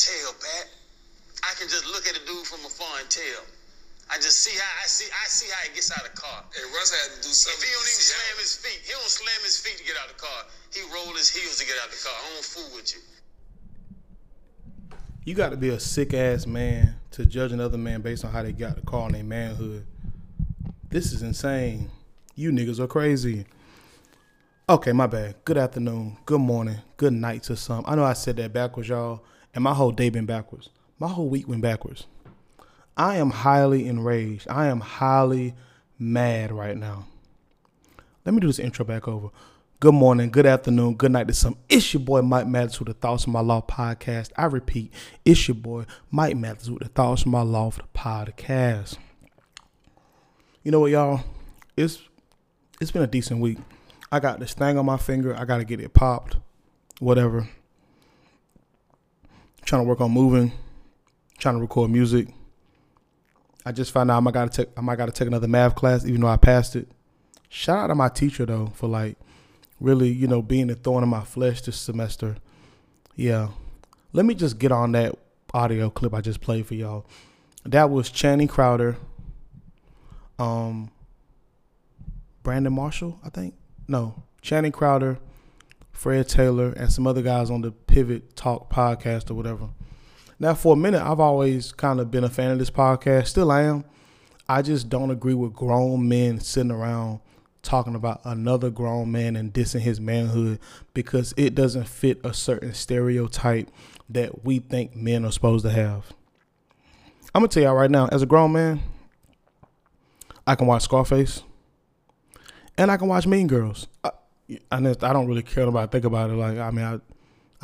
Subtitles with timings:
[0.00, 0.66] tell, Pat.
[1.44, 3.44] I can just look at a dude from afar and tell.
[4.10, 6.42] I just see how I see I see how he gets out of the car.
[6.42, 7.62] And Russ had to do If something.
[7.62, 9.96] he don't to even see slam his feet, he don't slam his feet to get
[10.02, 10.40] out of the car.
[10.74, 12.16] He roll his heels to get out of the car.
[12.18, 13.00] I don't fool with you.
[15.24, 18.42] You got to be a sick ass man to judge another man based on how
[18.42, 19.86] they got the car and their manhood.
[20.88, 21.90] This is insane.
[22.34, 23.44] You niggas are crazy.
[24.68, 25.36] Okay, my bad.
[25.44, 27.84] Good afternoon, good morning, good night to some.
[27.86, 29.22] I know I said that backwards, y'all,
[29.54, 30.70] and my whole day been backwards.
[30.98, 32.06] My whole week went backwards.
[32.96, 34.46] I am highly enraged.
[34.48, 35.54] I am highly
[35.98, 37.06] mad right now.
[38.24, 39.28] Let me do this intro back over.
[39.80, 41.56] Good morning, good afternoon, good night to some.
[41.70, 44.30] It's your boy Mike Mathers with the Thoughts of My Law podcast.
[44.36, 44.92] I repeat,
[45.24, 48.98] it's your boy Mike Mathers with the Thoughts of My the podcast.
[50.62, 51.22] You know what, y'all?
[51.78, 52.02] It's
[52.78, 53.56] it's been a decent week.
[54.12, 55.34] I got this thing on my finger.
[55.34, 56.36] I got to get it popped.
[56.98, 57.48] Whatever.
[59.64, 60.52] Trying to work on moving.
[61.38, 62.28] Trying to record music.
[63.64, 65.48] I just found out I might got to take I might got to take another
[65.48, 66.88] math class, even though I passed it.
[67.48, 69.16] Shout out to my teacher though for like
[69.80, 72.36] really, you know, being a thorn in my flesh this semester.
[73.16, 73.48] Yeah.
[74.12, 75.16] Let me just get on that
[75.52, 77.06] audio clip I just played for y'all.
[77.64, 78.96] That was Channing Crowder,
[80.38, 80.90] um,
[82.42, 83.54] Brandon Marshall, I think.
[83.86, 85.18] No, Channing Crowder,
[86.00, 89.68] Fred Taylor, and some other guys on the Pivot Talk podcast or whatever.
[90.38, 93.26] Now, for a minute, I've always kind of been a fan of this podcast.
[93.26, 93.84] Still I am.
[94.48, 97.20] I just don't agree with grown men sitting around
[97.60, 100.58] talking about another grown man and dissing his manhood
[100.94, 103.70] because it doesn't fit a certain stereotype
[104.08, 106.14] that we think men are supposed to have.
[107.34, 108.80] I'm gonna tell y'all right now, as a grown man,
[110.46, 111.42] I can watch Scarface,
[112.78, 113.86] and I can watch Mean Girls.
[114.02, 114.12] I,
[114.70, 116.34] I, I don't really care about think about it.
[116.34, 117.00] Like I mean, I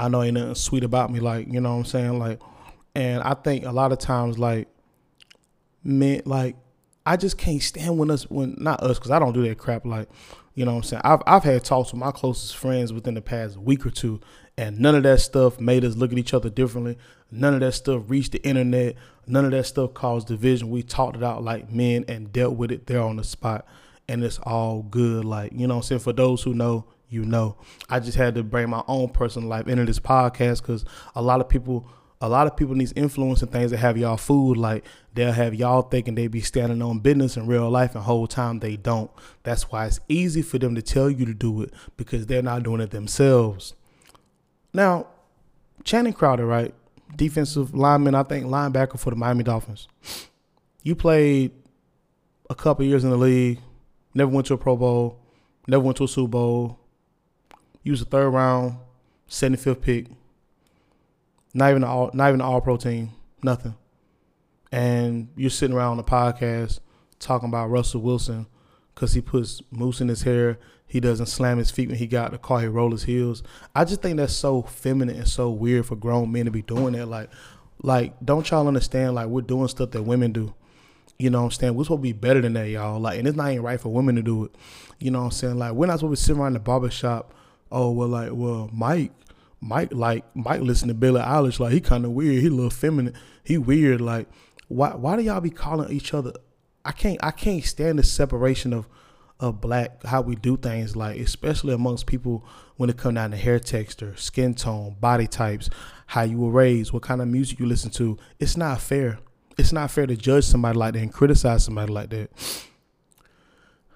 [0.05, 1.21] I know ain't nothing sweet about me.
[1.21, 2.19] Like you know what I'm saying.
[2.19, 2.41] Like,
[2.95, 4.69] and I think a lot of times like
[5.83, 6.57] men like
[7.07, 9.87] I just can't stand when us when not us because I don't do that crap.
[9.87, 10.09] Like
[10.55, 11.03] you know what I'm saying.
[11.05, 14.21] I've I've had talks with my closest friends within the past week or two,
[14.59, 16.99] and none of that stuff made us look at each other differently.
[17.31, 18.97] None of that stuff reached the internet.
[19.27, 20.71] None of that stuff caused division.
[20.71, 23.67] We talked it out like men and dealt with it there on the spot,
[24.09, 25.25] and it's all good.
[25.25, 26.01] Like you know I'm saying.
[26.01, 27.57] For those who know, you know.
[27.89, 30.85] I just had to bring my own personal life into this podcast because
[31.15, 31.89] a lot of people.
[32.23, 34.57] A lot of people need influence and things that have y'all fooled.
[34.57, 38.27] Like they'll have y'all thinking they be standing on business in real life, and whole
[38.27, 39.11] time they don't.
[39.43, 42.63] That's why it's easy for them to tell you to do it because they're not
[42.63, 43.75] doing it themselves.
[44.73, 45.09] Now,
[45.85, 46.75] Channing Crowder, right?
[47.15, 49.87] Defensive lineman, I think linebacker for the Miami Dolphins.
[50.83, 51.53] You played
[52.49, 53.61] a couple years in the league,
[54.17, 55.21] never went to a Pro Bowl,
[55.69, 56.81] never went to a Super Bowl.
[57.83, 58.79] You was a third round,
[59.29, 60.07] 75th pick.
[61.55, 63.13] Not even all, not even an all pro team,
[63.43, 63.77] nothing.
[64.73, 66.81] And you're sitting around on the podcast
[67.19, 68.47] talking about Russell Wilson
[68.95, 70.59] because he puts mousse in his hair.
[70.87, 72.61] He doesn't slam his feet when he got the car.
[72.61, 73.43] He roll his heels.
[73.75, 76.93] I just think that's so feminine and so weird for grown men to be doing
[76.95, 77.07] that.
[77.07, 77.31] Like,
[77.83, 79.15] like don't y'all understand?
[79.15, 80.55] Like we're doing stuff that women do.
[81.19, 81.75] You know what I'm saying?
[81.75, 83.01] We're supposed to be better than that, y'all.
[83.01, 84.55] Like, and it's not even right for women to do it.
[84.99, 85.59] You know what I'm saying?
[85.59, 87.33] Like, we're not supposed to sit around the barber shop.
[87.73, 89.13] Oh, well, like, well, Mike,
[89.61, 91.59] Mike, like, Mike listen to Billie Eilish.
[91.59, 92.43] Like, he kind of weird.
[92.43, 93.15] He a little feminine.
[93.43, 94.01] He weird.
[94.01, 94.29] Like,
[94.69, 96.33] why, why do y'all be calling each other?
[96.85, 98.87] I can't, I can't stand the separation of,
[99.41, 100.97] of black, how we do things.
[100.97, 102.45] Like, especially amongst people
[102.77, 105.71] when it come down to hair texture, skin tone, body types,
[106.09, 108.19] how you were raised, what kind of music you listen to.
[108.39, 109.19] It's not fair
[109.57, 112.31] it's not fair to judge somebody like that and criticize somebody like that.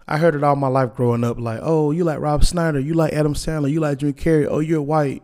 [0.09, 2.95] I heard it all my life growing up, like, oh, you like Rob Schneider, you
[2.95, 5.23] like Adam Sandler, you like Jim Carrey, oh, you're white.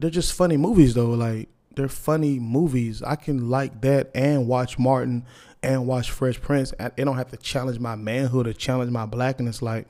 [0.00, 3.02] They're just funny movies though, like they're funny movies.
[3.02, 5.24] I can like that and watch Martin
[5.62, 6.72] and watch Fresh Prince.
[6.72, 9.62] And they don't have to challenge my manhood or challenge my blackness.
[9.62, 9.88] Like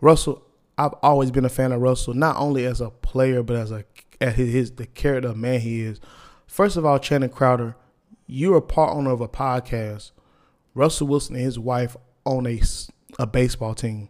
[0.00, 0.42] Russell,
[0.78, 3.84] I've always been a fan of Russell, not only as a player but as a
[4.20, 6.00] as his, his the character of man he is.
[6.46, 7.76] First of all, Channing Crowder
[8.26, 10.12] you're a part owner of a podcast.
[10.74, 12.60] Russell Wilson and his wife own a,
[13.18, 14.08] a baseball team.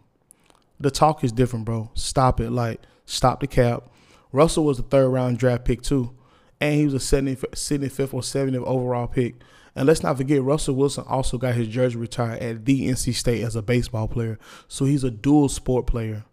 [0.79, 1.91] The talk is different, bro.
[1.93, 2.51] Stop it.
[2.51, 3.89] Like, stop the cap.
[4.31, 6.11] Russell was a third round draft pick, too.
[6.59, 9.35] And he was a 75th or 70th overall pick.
[9.75, 13.43] And let's not forget, Russell Wilson also got his jersey retired at the NC State
[13.43, 14.39] as a baseball player.
[14.67, 16.23] So he's a dual sport player.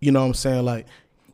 [0.00, 0.64] You know what I'm saying?
[0.64, 0.86] Like,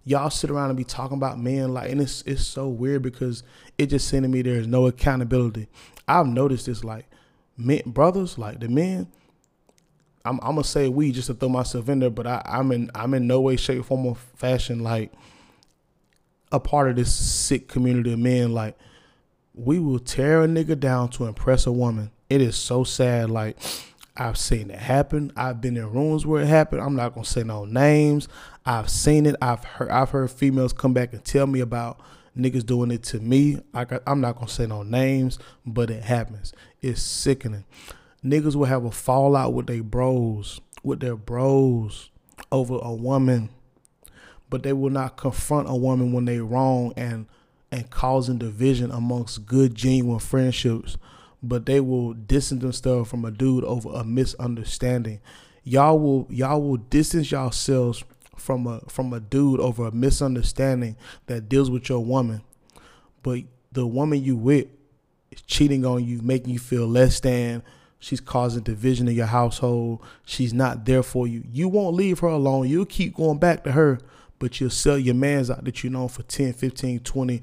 [0.05, 3.43] y'all sit around and be talking about men, like, and it's it's so weird because
[3.79, 5.69] it just seemed to me there's no accountability.
[6.07, 7.07] I've noticed this, like,
[7.57, 9.09] men, brothers, like the men.
[10.25, 12.91] I'm, I'm gonna say we just to throw myself in there, but I, I'm in
[12.95, 15.13] I'm in no way, shape, form, or fashion like
[16.51, 18.55] a part of this sick community of men.
[18.55, 18.79] Like
[19.55, 22.11] we will tear a nigga down to impress a woman.
[22.31, 23.31] It is so sad.
[23.31, 23.59] Like
[24.17, 25.31] I've seen it happen.
[25.37, 26.81] I've been in rooms where it happened.
[26.81, 28.27] I'm not gonna say no names.
[28.65, 29.37] I've seen it.
[29.43, 32.01] I've heard I've heard females come back and tell me about
[32.37, 33.61] niggas doing it to me.
[33.73, 36.53] I got, I'm not gonna say no names, but it happens.
[36.81, 37.65] It's sickening.
[38.25, 42.11] Niggas will have a fallout with their bros, with their bros
[42.51, 43.51] over a woman,
[44.49, 47.27] but they will not confront a woman when they wrong and
[47.71, 50.97] and causing division amongst good genuine friendships.
[51.43, 55.21] But they will distance themselves from a dude over a misunderstanding.
[55.63, 58.05] Y'all will y'all will distance yourselves
[58.37, 60.97] from a from a dude over a misunderstanding
[61.27, 62.43] that deals with your woman.
[63.23, 63.41] But
[63.73, 64.69] the woman you with
[65.31, 67.63] is cheating on you, making you feel less than,
[68.05, 70.03] She's causing division in your household.
[70.27, 71.43] She's not there for you.
[71.51, 72.69] You won't leave her alone.
[72.69, 73.99] You'll keep going back to her,
[74.39, 77.43] but you'll sell your mans out that you know for 10, 15, 20,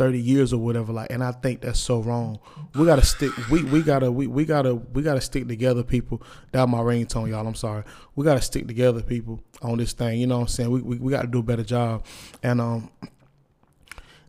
[0.00, 0.94] 30 years or whatever.
[0.94, 2.38] Like, and I think that's so wrong.
[2.74, 6.22] We gotta stick we we gotta we, we gotta we gotta stick together, people.
[6.52, 7.46] That my ringtone, y'all.
[7.46, 7.84] I'm sorry.
[8.16, 10.18] We gotta stick together, people, on this thing.
[10.18, 10.70] You know what I'm saying?
[10.70, 12.06] We we, we gotta do a better job.
[12.42, 12.90] And um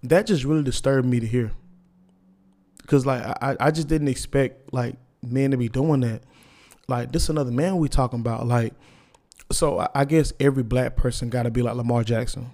[0.04, 1.54] that just really disturbed me to hear.
[2.86, 6.24] Cause like I, I just didn't expect like men to be doing that.
[6.90, 8.46] Like this another man we talking about.
[8.46, 8.74] Like
[9.54, 12.52] so I guess every black person gotta be like Lamar Jackson.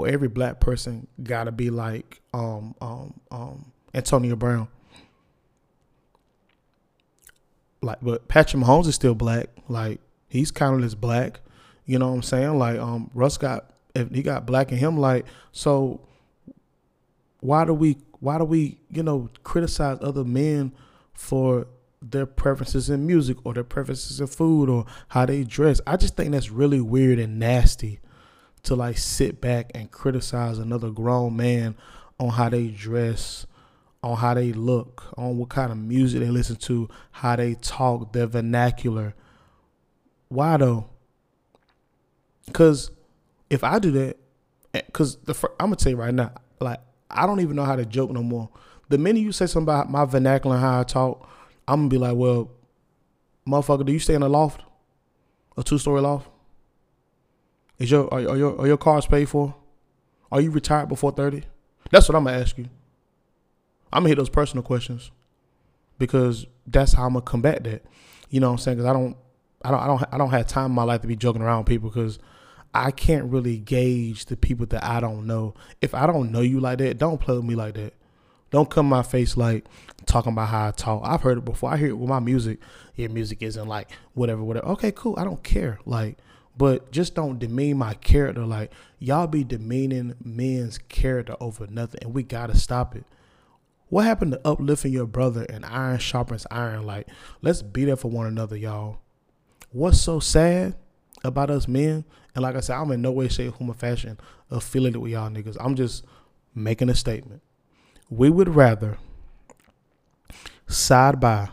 [0.00, 4.68] Or every black person gotta be like um um um Antonio Brown.
[7.82, 9.48] Like but Patrick Mahomes is still black.
[9.68, 11.40] Like he's counted as black.
[11.86, 12.58] You know what I'm saying?
[12.58, 16.00] Like um Russ got if he got black in him, like so
[17.40, 20.72] why do we why do we, you know, criticize other men
[21.12, 21.66] for
[22.02, 25.80] their preferences in music or their preferences in food or how they dress.
[25.86, 28.00] I just think that's really weird and nasty
[28.64, 31.76] to like sit back and criticize another grown man
[32.18, 33.46] on how they dress,
[34.02, 38.12] on how they look, on what kind of music they listen to, how they talk,
[38.12, 39.14] their vernacular.
[40.28, 40.88] Why though?
[42.46, 42.90] Because
[43.48, 44.16] if I do that,
[44.72, 46.80] because eh, the I'm gonna tell you right now, like
[47.10, 48.50] I don't even know how to joke no more
[48.90, 51.26] the minute you say something about my vernacular and how I talk,
[51.66, 52.50] I'm gonna be like, well,
[53.48, 54.62] motherfucker, do you stay in a loft,
[55.56, 56.28] a two story loft?
[57.80, 59.56] Is your are, are your are your cars paid for?
[60.30, 61.42] Are you retired before thirty?
[61.90, 62.68] That's what I'm gonna ask you.
[63.92, 65.10] I'm gonna hit those personal questions
[65.98, 67.82] because that's how I'm gonna combat that.
[68.28, 68.76] You know what I'm saying?
[68.76, 69.16] Because I don't,
[69.62, 71.58] I don't, I don't, I don't have time in my life to be joking around
[71.60, 72.20] with people because
[72.72, 75.54] I can't really gauge the people that I don't know.
[75.80, 77.94] If I don't know you like that, don't play with me like that.
[78.50, 79.64] Don't come my face like
[80.06, 81.02] talking about how I talk.
[81.04, 81.72] I've heard it before.
[81.72, 82.58] I hear it with my music.
[82.94, 84.66] Your music isn't like whatever, whatever.
[84.68, 85.14] Okay, cool.
[85.18, 85.78] I don't care.
[85.86, 86.18] Like,
[86.60, 88.44] but just don't demean my character.
[88.44, 93.04] Like, y'all be demeaning men's character over nothing, and we gotta stop it.
[93.88, 96.84] What happened to uplifting your brother and iron sharpens iron?
[96.84, 97.08] Like,
[97.40, 98.98] let's be there for one another, y'all.
[99.72, 100.76] What's so sad
[101.24, 102.04] about us men?
[102.34, 104.18] And like I said, I'm in no way, shape, form, or fashion
[104.50, 105.56] affiliated with y'all niggas.
[105.58, 106.04] I'm just
[106.54, 107.40] making a statement
[108.10, 108.98] we would rather
[110.66, 111.48] side by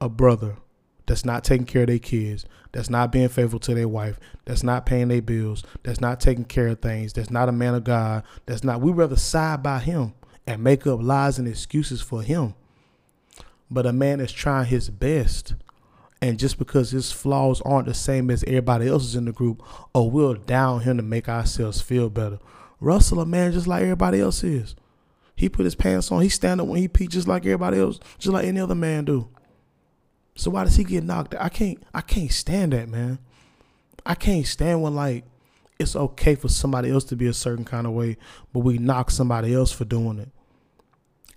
[0.00, 0.56] a brother
[1.06, 4.62] that's not taking care of their kids, that's not being faithful to their wife, that's
[4.62, 7.84] not paying their bills, that's not taking care of things, that's not a man of
[7.84, 10.14] God, that's not, we rather side by him
[10.46, 12.54] and make up lies and excuses for him.
[13.70, 15.54] But a man is trying his best.
[16.22, 19.62] And just because his flaws aren't the same as everybody else's in the group,
[19.94, 22.38] or we'll down him to make ourselves feel better.
[22.80, 24.74] Russell, a man just like everybody else is.
[25.34, 26.22] He put his pants on.
[26.22, 29.04] He stand up when he pee just like everybody else, just like any other man
[29.04, 29.28] do.
[30.36, 31.42] So why does he get knocked out?
[31.42, 33.18] I can't I can't stand that, man.
[34.04, 35.24] I can't stand when like
[35.78, 38.16] it's okay for somebody else to be a certain kind of way,
[38.52, 40.28] but we knock somebody else for doing it.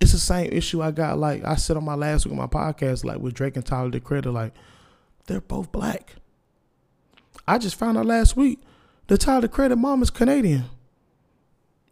[0.00, 2.46] It's the same issue I got like I said on my last week on my
[2.46, 4.54] podcast, like with Drake and Tyler the Creator, like
[5.26, 6.16] they're both black.
[7.48, 8.60] I just found out last week
[9.06, 10.66] the Tyler the Creator mom is Canadian.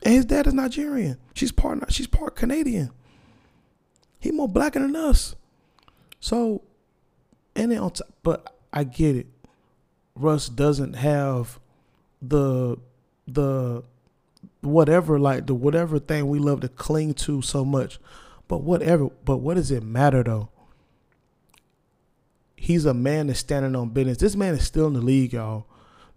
[0.02, 1.18] And his dad is Nigerian.
[1.34, 2.90] She's part she's part Canadian.
[4.20, 5.34] He more black than us.
[6.20, 6.62] So
[7.58, 9.26] and then on top, but I get it.
[10.14, 11.58] Russ doesn't have
[12.22, 12.78] the
[13.26, 13.82] the
[14.60, 17.98] whatever like the whatever thing we love to cling to so much.
[18.46, 19.10] But whatever.
[19.24, 20.48] But what does it matter though?
[22.56, 24.18] He's a man that's standing on business.
[24.18, 25.66] This man is still in the league, y'all.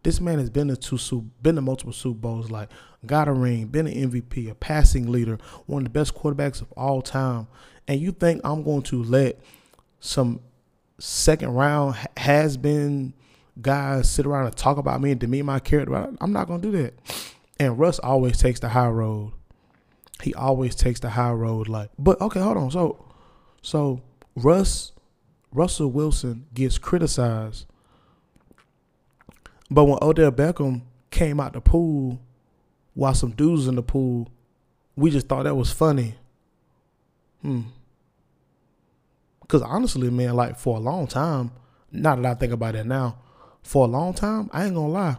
[0.03, 2.69] This man has been to two been to multiple Super Bowls, like
[3.05, 6.71] got a ring, been an MVP, a passing leader, one of the best quarterbacks of
[6.73, 7.47] all time.
[7.87, 9.39] And you think I'm going to let
[9.99, 10.39] some
[11.01, 13.13] second round has been
[13.61, 16.13] guys sit around and talk about me and demean my character?
[16.19, 16.93] I'm not to do that.
[17.59, 19.33] And Russ always takes the high road.
[20.21, 21.67] He always takes the high road.
[21.67, 22.71] Like, but okay, hold on.
[22.71, 23.05] So,
[23.61, 24.01] so
[24.35, 24.93] Russ,
[25.51, 27.65] Russell Wilson gets criticized
[29.71, 32.19] but when Odell Beckham came out the pool
[32.93, 34.29] while some dudes in the pool,
[34.97, 36.15] we just thought that was funny.
[37.41, 37.61] Hmm.
[39.51, 41.51] Cause honestly, man, like for a long time,
[41.91, 43.17] now that I think about it now,
[43.63, 45.17] for a long time, I ain't gonna lie,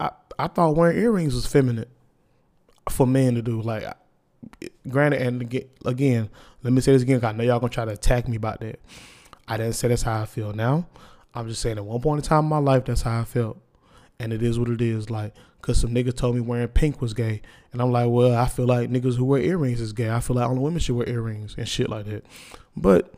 [0.00, 1.86] I I thought wearing earrings was feminine
[2.90, 3.62] for men to do.
[3.62, 3.84] Like,
[4.88, 5.40] granted, and
[5.84, 6.28] again,
[6.64, 7.24] let me say this again.
[7.24, 8.80] I know y'all gonna try to attack me about that.
[9.46, 10.88] I didn't say that's how I feel now.
[11.32, 13.58] I'm just saying at one point in time in my life, that's how I felt
[14.18, 15.08] and it is what it is.
[15.08, 17.42] Like, cause some niggas told me wearing pink was gay,
[17.72, 20.10] and I'm like, well, I feel like niggas who wear earrings is gay.
[20.10, 22.24] I feel like only women should wear earrings and shit like that.
[22.76, 23.14] But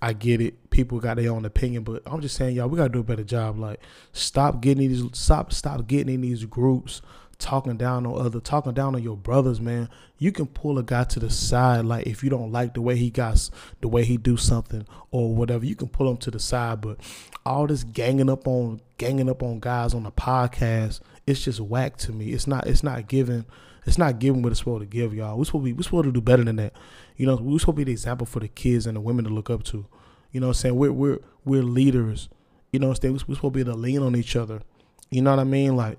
[0.00, 0.70] I get it.
[0.70, 3.24] People got their own opinion, but I'm just saying, y'all, we gotta do a better
[3.24, 3.58] job.
[3.58, 3.80] Like,
[4.12, 7.02] stop getting these, stop, stop getting in these groups
[7.38, 9.88] talking down on other talking down on your brothers man
[10.18, 12.96] you can pull a guy to the side like if you don't like the way
[12.96, 13.48] he got
[13.80, 16.98] the way he do something or whatever you can pull him to the side but
[17.46, 21.96] all this ganging up on ganging up on guys on the podcast it's just whack
[21.96, 23.44] to me it's not it's not giving
[23.86, 26.04] it's not giving what it's supposed to give y'all we're supposed to be we're supposed
[26.06, 26.72] to do better than that
[27.18, 29.30] you know we're supposed to be the example for the kids and the women to
[29.30, 29.84] look up to
[30.32, 32.30] you know what i'm saying we're we're we're leaders
[32.72, 34.62] you know what i'm saying we're supposed to be able to lean on each other
[35.10, 35.98] you know what i mean like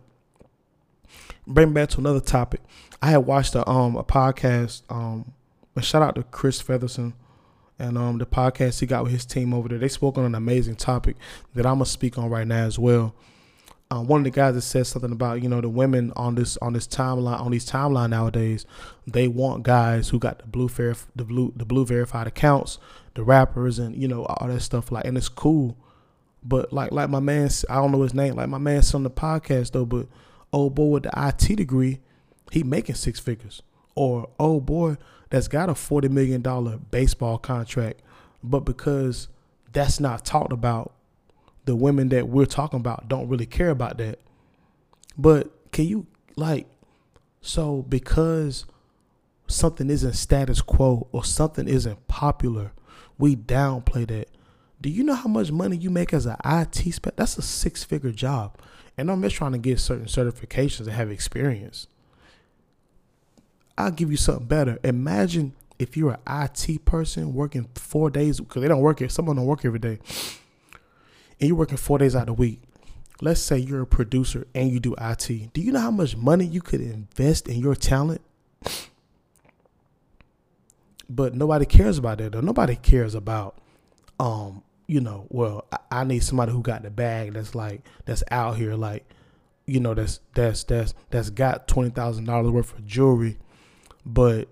[1.50, 2.62] bring back to another topic.
[3.02, 4.84] I had watched a um a podcast.
[4.90, 5.34] Um,
[5.76, 7.14] a shout out to Chris Featherson
[7.78, 9.78] and um the podcast he got with his team over there.
[9.78, 11.16] They spoke on an amazing topic
[11.56, 13.16] that I'm gonna speak on right now as well.
[13.92, 16.58] Um, one of the guys that said something about you know the women on this
[16.58, 18.68] on this timeline on these timeline nowadays,
[19.08, 22.78] they want guys who got the blue fair the blue the blue verified accounts,
[23.16, 25.76] the rappers and you know all that stuff like and it's cool,
[26.44, 29.10] but like like my man I don't know his name like my man on the
[29.10, 30.06] podcast though, but
[30.54, 32.00] old boy with the IT degree,
[32.52, 33.64] he making six figures.
[33.96, 34.98] Or oh boy
[35.32, 38.04] that's got a forty million dollar baseball contract,
[38.44, 39.30] but because
[39.74, 40.94] that's not talked about,
[41.70, 44.18] the women that we're talking about don't really care about that.
[45.16, 46.66] But can you like
[47.42, 48.66] so because
[49.46, 52.72] something isn't status quo or something isn't popular,
[53.20, 54.30] we downplay that.
[54.82, 57.16] Do you know how much money you make as an IT spec?
[57.16, 58.58] That's a six figure job.
[58.98, 61.86] And I'm just trying to get certain certifications and have experience.
[63.78, 64.80] I'll give you something better.
[64.84, 69.10] Imagine if you're an IT person working four days because they don't work here.
[69.10, 70.00] Someone don't work every day,
[71.40, 72.62] and you're working four days out of the week.
[73.22, 75.54] Let's say you're a producer and you do IT.
[75.54, 78.22] Do you know how much money you could invest in your talent?
[81.10, 82.32] But nobody cares about that.
[82.32, 82.42] Though.
[82.42, 83.58] Nobody cares about
[84.20, 88.24] um you know, well, I, I need somebody who got the bag that's like that's
[88.32, 89.08] out here like,
[89.68, 93.38] you know, that's that's that's that's got twenty thousand dollars worth of jewelry,
[94.04, 94.48] but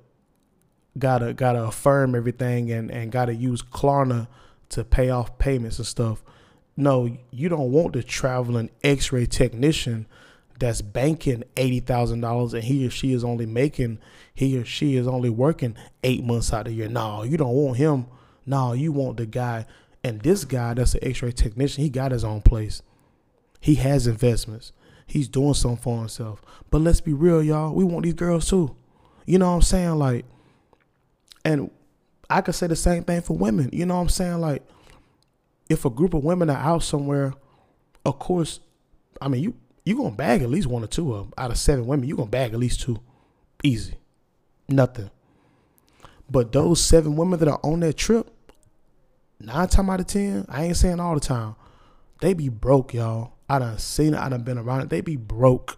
[0.98, 4.28] gotta gotta affirm everything and and gotta use Klarna
[4.70, 6.24] to pay off payments and stuff.
[6.78, 10.06] No, you don't want the traveling X-ray technician
[10.60, 14.00] that's banking eighty thousand dollars and he or she is only making
[14.34, 16.88] he or she is only working eight months out of the year.
[16.88, 18.06] No, you don't want him.
[18.46, 19.66] No, you want the guy
[20.04, 22.82] and this guy that's an x-ray technician, he got his own place.
[23.60, 24.72] He has investments.
[25.06, 26.42] He's doing something for himself.
[26.70, 27.74] But let's be real, y'all.
[27.74, 28.76] We want these girls too.
[29.26, 29.96] You know what I'm saying?
[29.96, 30.26] Like,
[31.44, 31.72] and
[32.30, 33.70] I could say the same thing for women.
[33.74, 34.40] You know what I'm saying?
[34.42, 34.64] Like,
[35.70, 37.34] if a group of women are out somewhere,
[38.06, 38.60] of course,
[39.22, 39.56] I mean you
[39.86, 42.08] you gonna bag at least one or two of them out of seven women.
[42.08, 43.00] You gonna bag at least two,
[43.64, 43.96] easy,
[44.68, 45.10] nothing.
[46.30, 48.30] But those seven women that are on that trip,
[49.40, 51.56] nine time out of ten, I ain't saying all the time,
[52.20, 53.34] they be broke, y'all.
[53.50, 54.90] I done seen it, I done been around it.
[54.90, 55.78] They be broke.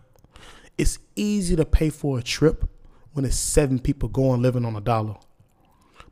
[0.78, 2.68] It's easy to pay for a trip
[3.14, 5.18] when it's seven people going living on a dollar.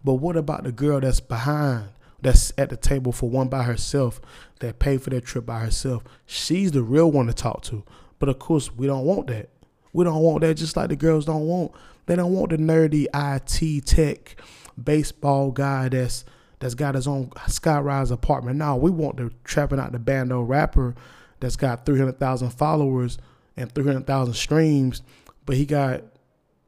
[0.04, 1.90] But what about the girl that's behind,
[2.22, 4.20] that's at the table for one by herself,
[4.60, 6.04] that paid for that trip by herself?
[6.26, 7.84] She's the real one to talk to.
[8.20, 9.50] But of course, we don't want that.
[9.94, 11.72] We don't want that just like the girls don't want.
[12.06, 14.42] They don't want the nerdy IT tech
[14.82, 16.24] baseball guy that's
[16.60, 18.58] that's got his own skyrise apartment.
[18.58, 20.96] Now we want the trapping out the bando rapper
[21.40, 23.18] that's got three hundred thousand followers
[23.56, 25.02] and three hundred thousand streams,
[25.46, 26.04] but he got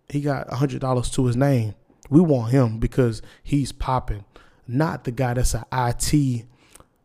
[0.09, 1.75] he got hundred dollars to his name
[2.09, 4.25] We want him because he's popping,
[4.69, 6.45] not the guy that's an IT,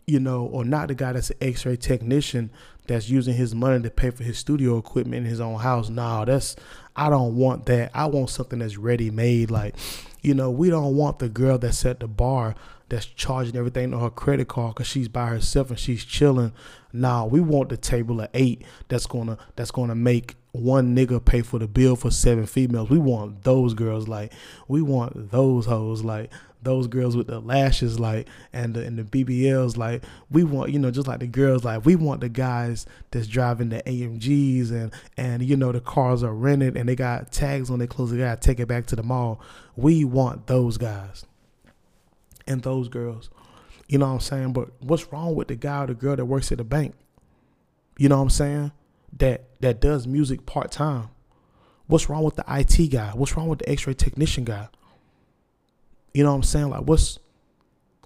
[0.07, 2.51] you know, or not the guy that's an X-ray technician
[2.87, 5.89] that's using his money to pay for his studio equipment in his own house.
[5.89, 6.57] Nah, that's
[6.95, 7.91] I don't want that.
[7.95, 9.51] I want something that's ready made.
[9.51, 9.75] Like,
[10.23, 12.55] you know, we don't want the girl that's at the bar
[12.89, 16.53] that's charging everything on her credit card because she's by herself and she's chilling.
[16.95, 21.43] Nah, we want the table of eight that's gonna that's gonna make one nigga pay
[21.43, 22.89] for the bill for seven females.
[22.89, 24.33] We want those girls like
[24.69, 26.31] we want those hoes like
[26.63, 30.79] those girls with the lashes like and the and the BBLs like we want you
[30.79, 34.93] know just like the girls like we want the guys that's driving the AMGs and
[35.17, 38.19] and you know the cars are rented and they got tags on their clothes they
[38.19, 39.41] gotta take it back to the mall.
[39.75, 41.27] We want those guys
[42.47, 43.31] and those girls.
[43.89, 44.53] You know what I'm saying?
[44.53, 46.95] But what's wrong with the guy or the girl that works at the bank?
[47.99, 48.73] You know what I'm saying?
[49.19, 51.09] That that does music part time.
[51.87, 53.11] What's wrong with the IT guy?
[53.11, 54.69] What's wrong with the X-ray technician guy?
[56.13, 56.71] You know what I'm saying?
[56.71, 57.19] Like what's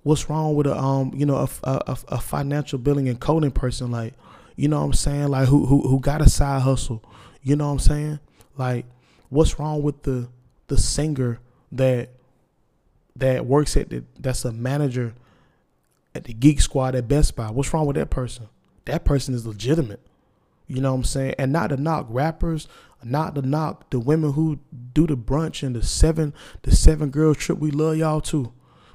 [0.03, 3.91] what's wrong with a um you know a, a, a financial billing and coding person
[3.91, 4.15] like
[4.57, 7.03] you know what I'm saying like who who who got a side hustle?
[7.43, 8.21] You know what I'm saying?
[8.57, 8.87] Like
[9.29, 10.29] what's wrong with the
[10.67, 11.39] the singer
[11.73, 12.11] that
[13.17, 15.15] that works at the that's a manager
[16.19, 17.51] at the Geek Squad at Best Buy.
[17.51, 18.49] What's wrong with that person?
[18.87, 20.01] That person is legitimate.
[20.67, 21.37] You know what I'm saying?
[21.39, 22.67] And not to knock rappers,
[23.03, 24.59] not to knock the women who
[24.93, 27.59] do the brunch and the seven the seven girl trip.
[27.59, 28.53] We love y'all too.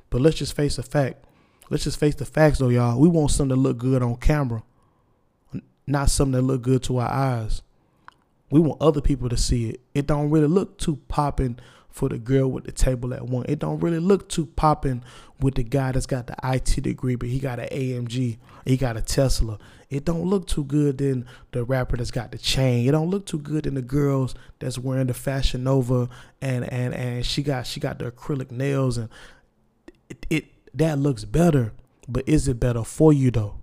[0.10, 1.26] But let's just face the fact.
[1.70, 3.00] Let's just face the facts though, y'all.
[3.00, 4.62] We want something to look good on camera.
[5.88, 7.62] Not something that look good to our eyes.
[8.52, 9.82] We want other people to see it.
[9.96, 11.58] It don't really look too popping
[11.94, 13.46] for the girl with the table at one.
[13.48, 15.04] It don't really look too popping
[15.40, 18.98] with the guy that's got the IT degree, but he got an AMG, he got
[18.98, 19.60] a Tesla.
[19.92, 22.88] It don't look too good in the rapper that's got the chain.
[22.88, 26.10] It don't look too good in the girls that's wearing the Fashion Nova
[26.42, 29.10] and and and she got she got the acrylic nails and
[30.10, 31.74] it, it that looks better.
[32.08, 33.60] But is it better for you though?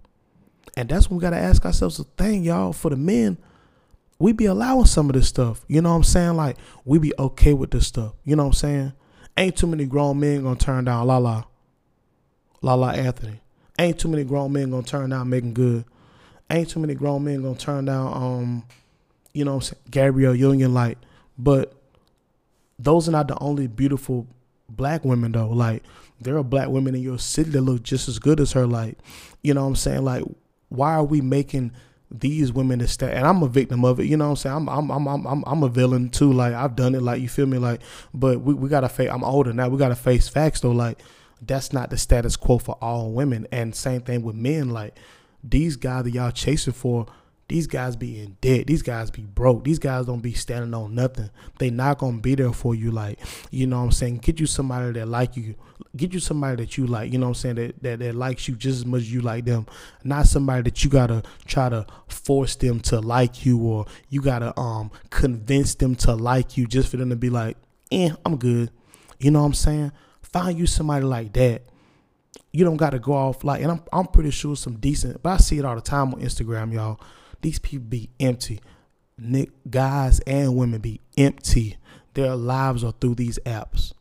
[0.76, 2.72] And that's when we gotta ask ourselves a thing, y'all.
[2.72, 3.36] For the men,
[4.20, 5.64] we be allowing some of this stuff.
[5.66, 6.36] You know what I'm saying?
[6.36, 8.12] Like we be okay with this stuff.
[8.22, 8.92] You know what I'm saying?
[9.36, 11.44] Ain't too many grown men gonna turn down La La.
[12.60, 13.40] La La Anthony.
[13.78, 15.86] Ain't too many grown men gonna turn down Meagan Good.
[16.50, 18.64] Ain't too many grown men gonna turn down um,
[19.32, 20.98] you know what I'm saying, Gabrielle Union like.
[21.38, 21.72] But
[22.78, 24.26] those are not the only beautiful
[24.68, 25.48] black women though.
[25.48, 25.82] Like
[26.20, 28.66] there are black women in your city that look just as good as her.
[28.66, 28.98] Like,
[29.42, 30.04] you know what I'm saying?
[30.04, 30.24] Like,
[30.68, 31.72] why are we making
[32.10, 34.06] these women is and I'm a victim of it.
[34.06, 34.68] You know what I'm saying?
[34.68, 36.32] I'm I'm I'm I'm I'm a villain too.
[36.32, 37.02] Like I've done it.
[37.02, 37.58] Like you feel me?
[37.58, 37.80] Like,
[38.12, 39.10] but we, we gotta face.
[39.10, 39.68] I'm older now.
[39.68, 40.72] We gotta face facts though.
[40.72, 41.00] Like
[41.40, 43.46] that's not the status quo for all women.
[43.52, 44.70] And same thing with men.
[44.70, 44.96] Like
[45.44, 47.06] these guys that y'all chasing for
[47.50, 48.68] these guys be in debt.
[48.68, 49.64] These guys be broke.
[49.64, 51.30] These guys don't be standing on nothing.
[51.58, 52.92] They not gonna be there for you.
[52.92, 53.18] Like,
[53.50, 54.18] you know what I'm saying?
[54.18, 55.56] Get you somebody that like you.
[55.96, 58.46] Get you somebody that you like, you know what I'm saying, that, that, that likes
[58.46, 59.66] you just as much as you like them.
[60.04, 64.56] Not somebody that you gotta try to force them to like you or you gotta
[64.58, 67.56] um convince them to like you just for them to be like,
[67.90, 68.70] eh, I'm good.
[69.18, 69.90] You know what I'm saying?
[70.22, 71.62] Find you somebody like that
[72.52, 75.30] you don't got to go off like, and I'm I'm pretty sure some decent, but
[75.30, 77.00] I see it all the time on Instagram, y'all.
[77.40, 78.60] These people be empty.
[79.18, 81.76] Nick, guys and women be empty.
[82.14, 83.92] Their lives are through these apps.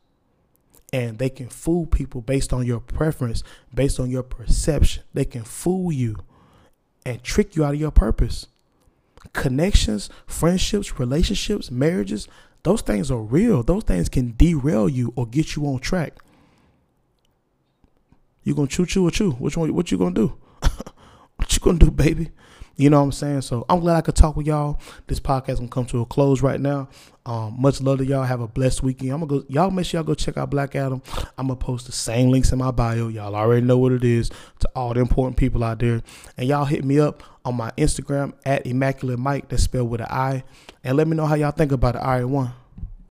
[0.91, 5.03] And they can fool people based on your preference, based on your perception.
[5.13, 6.15] They can fool you
[7.05, 8.47] and trick you out of your purpose.
[9.33, 12.27] Connections, friendships, relationships, marriages,
[12.63, 13.63] those things are real.
[13.63, 16.19] Those things can derail you or get you on track.
[18.43, 19.31] You gonna choo choo or chew?
[19.31, 19.73] Which one?
[19.73, 20.37] What you gonna do?
[21.35, 22.31] what you gonna do, baby?
[22.79, 23.41] You know what I'm saying?
[23.41, 24.79] So I'm glad I could talk with y'all.
[25.07, 26.87] This podcast gonna come to a close right now.
[27.25, 28.23] Um, much love to y'all.
[28.23, 29.11] Have a blessed weekend.
[29.11, 29.45] I'm gonna go.
[29.49, 31.01] Y'all make sure y'all go check out Black Adam.
[31.37, 33.09] I'm gonna post the same links in my bio.
[33.09, 36.01] Y'all already know what it is to all the important people out there.
[36.37, 39.49] And y'all hit me up on my Instagram at Immaculate Mike.
[39.49, 40.45] That's spelled with an I.
[40.81, 42.01] And let me know how y'all think about it.
[42.01, 42.53] All right, one.